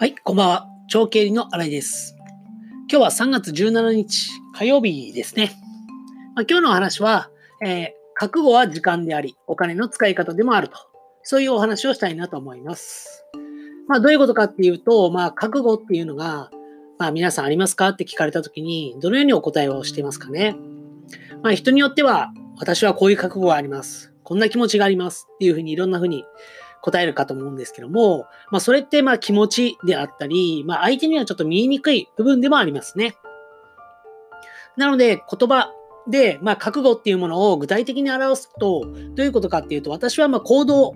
[0.00, 0.66] はい、こんばんは。
[0.88, 2.16] 長経理の新井です。
[2.90, 5.52] 今日は3月17日火曜日ですね。
[6.34, 7.28] まあ、今日のお話は、
[7.62, 10.78] えー覚悟は時間であり、お金の使い方でもあると。
[11.22, 13.26] そういうお話をしたいなと思います。
[13.88, 16.50] まあ、どういうことかっていうと、まあ、覚悟っていうのが、
[16.98, 17.90] まあ、皆さんありますか？
[17.90, 20.56] って聞かれたときに、どのようにお答えをしていますかね？
[21.42, 24.14] まあ、人によっては、私はこういう覚悟があります。
[24.22, 25.26] こんな気持ちがあります。
[25.34, 26.24] っていうふうにいろんなふうに
[26.82, 33.16] 答えるかと思うんですけども、まあ、それってまあ気持ちであったり、まあ、相手にはちょっと見えにくい部分でもありますね。
[34.76, 35.72] なので、言葉
[36.08, 40.94] で、まあ、覚悟っていうものを具体的に表すと、どういうことかっていうと、私はまあ行動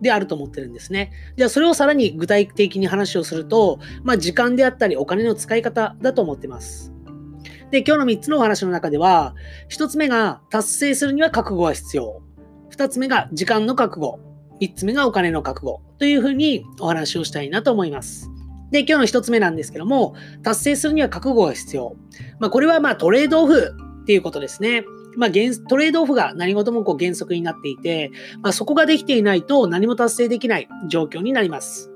[0.00, 1.12] であると思ってるんですね。
[1.36, 6.92] じゃあ、それをさらに具体的に話をすると、まあ、時間であったり、お金の使い方だと思ってます。
[7.70, 9.34] で、今日の3つのお話の中では、
[9.70, 12.22] 1つ目が達成するには覚悟が必要。
[12.70, 14.20] 2つ目が時間の覚悟。
[14.60, 18.30] 3つ目がお金の覚悟というふうにお話をしたいなと思います。
[18.70, 21.96] で、今日の1つ目なんですけども、達成するには覚悟が必要。
[22.40, 24.84] まあ、これはまあトレードオフっていうことですね。
[25.16, 25.36] まあ、ト
[25.76, 28.10] レードオフが何事もこう原則になっていて、
[28.42, 31.90] まあ、そこができていないと何も達成できない状況になります。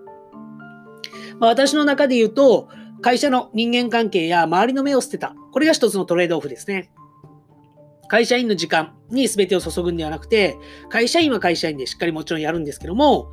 [1.38, 2.68] まあ、私の中で言うと、
[3.02, 5.34] 会社の人間関係や周りの目を捨てた。
[5.52, 6.90] これが一つのトレードオフですね。
[8.10, 10.56] 会社員の時間に全てを注ぐんではなくて、
[10.88, 13.30] 会社員は会社員でしっかりもちろんやるんですけども、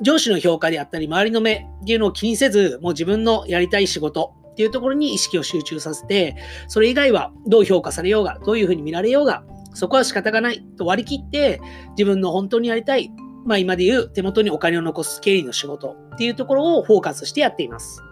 [0.00, 6.34] 上司の評価であったり、周りの目っていうのを気にせず、もう自分のやりたい仕事っていうところに意識を集中させて、
[6.66, 11.60] それ以外はどう評価されようが、どういうふうに見られようが、そこは仕方がないと割り切って、
[11.90, 13.12] 自分の本当にやりたい、
[13.46, 18.02] まあ今で言う手元にお金を残す経理の仕事っていうところをフォーカスしてやっています。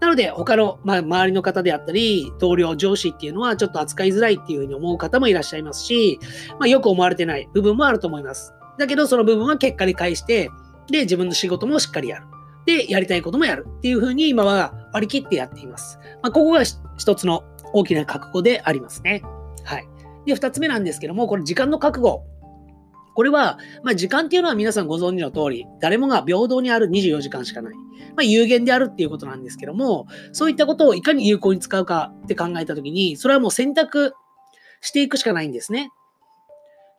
[0.00, 6.18] なので、他の、まあ、周りの方であったり、同僚、上司っていうのはちょっと扱いづらいっていうふうに思う方もいらっしゃいますし、
[6.52, 8.54] まあ、よく思われてない部分もあると思います。
[8.78, 10.50] だけど、その部分は結果に返して、
[10.90, 12.26] で、自分の仕事もしっかりやる。
[12.66, 15.98] で、やりたいこともやるっていうふうに今は割り切ってやっています。
[16.22, 19.22] まあ、ここが一つの大きな覚悟でありますね。
[19.64, 19.88] はい。
[20.26, 22.24] で、二つ目なんですけども、これ時間の覚悟。
[23.20, 27.74] これは、まあ、時間っていうのは皆さんご存知の通り、誰もが平等にある24時間しかない。
[27.74, 34.14] まあ、有限であるっていうことなんですけども、そういったことをいかに有効に使うかって考えたときに、それはもう選択
[34.80, 35.90] していくしかないんですね。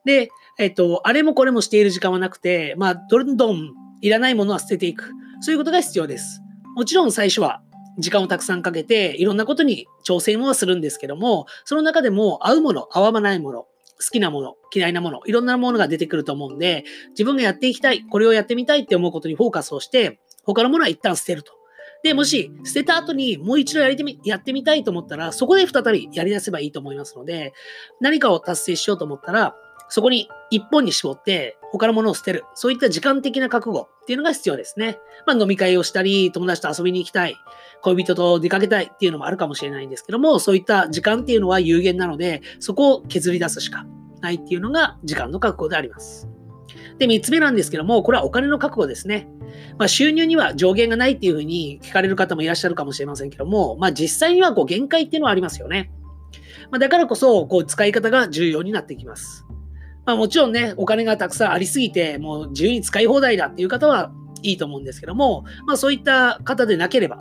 [0.06, 5.10] で、えっと、あれもこれもしている時間はなくて、まあ、どんどんいらないものは捨てていく。
[5.40, 6.44] そういうことが必要です。
[6.76, 7.64] もちろん最初は
[7.98, 13.66] 時間をたくさんかけて、いろんなことに挑戦はするんですけども、その中でも合うもの、合わないもの、
[14.02, 21.54] 好きなもの、嫌いなもの、いろんなものが出てくると思うんで、自分がやっていきたい、これをやってみたいって思うことにフォーカスをして、他のものは一旦捨てると。
[22.04, 27.54] で、もし捨てた後にもう一度やりてみやってみたいと思ったら、そこで再びやり出せばいいと思いますので、
[28.00, 29.56] 何かを達成しようと思ったら、
[29.92, 32.46] そこに一本に絞って他のものを捨てる。
[32.56, 34.98] そういった時間的な覚悟っていうのが必要ですね。
[35.28, 37.36] まあ飲み会をしたり、友達と遊びに行きたい、
[37.82, 43.86] 恋人と出かけたいっていうのもあるかもしれないんですけども、そういった時間っていうのは有限なので、そこを削り出すしか
[44.22, 46.30] ないっていうのが時間の覚悟であります。
[46.98, 49.28] で、三つ目なんですけども、これはお金の覚悟ですね。
[49.78, 55.92] まあ、収入には上限がないっていうふうに聞かれる方もいらっしゃるかもしれませんけども、まあ、実際にはこう限界っていうのはありますよね。
[56.70, 59.46] まあ、だからこそ、こう使い方が重要になってきます。
[60.12, 64.12] まあ、もちろんね、お金がたくさんありすぎて、もう自由に使い放題だっていう方は
[64.44, 67.18] いいと思うんですけども、まあ、そういった方でなければ、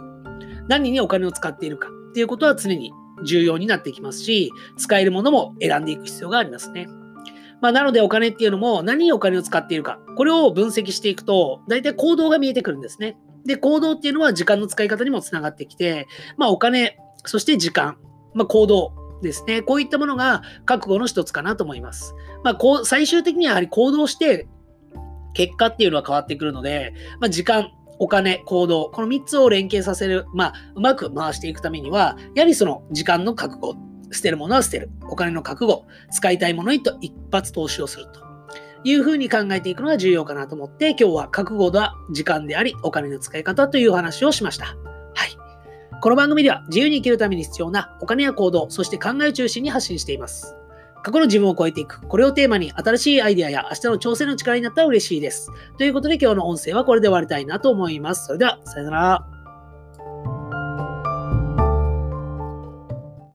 [0.67, 2.91] 何にお金を使っているかっていうことは常に
[3.25, 6.89] 重要になってきますし、使えるものも選んでいく必要がありますね。
[7.61, 13.17] まあ、なのでお金っていうのも何にお金を使っているか、これを分析していくと、大体行動が見えてくるんですね。
[13.47, 17.99] で、行動っていうのは時間の使い方にもつながってきて、まあお金、そして時間、
[18.35, 19.63] まあ行動ですね。
[19.63, 22.15] こういったものが覚悟の一つかなと思います。
[22.45, 24.49] まあこう、最終的にはやはり行動して、
[25.35, 27.71] 結果っていうのは変わってくるので、まあ時間、
[28.01, 33.77] お金、行動、この3つを連携させる、まあ、うまく回していくためには、やはりその時間の覚悟、
[34.11, 34.91] 捨てるものは捨てる。
[35.11, 38.23] お金の覚悟、使いたいものにと一発投資をすると
[38.85, 44.77] いうふうに考えていくのが重要かなと思って、今日は覚悟は時間であり、お金の使い方という話をしました。
[46.03, 50.57] この番組では自由に生きるために必要なお金や行動、そして考えを中心に発信しています。
[51.03, 52.01] 過去の自分を超えていく。
[52.09, 55.51] これをテーマに新しいアイデアや明日の挑戦の力になったら嬉しいです。
[55.77, 58.27] ということで今日の音声はこれで終わりたいなと思います。
[58.27, 59.40] それでは、さよなら。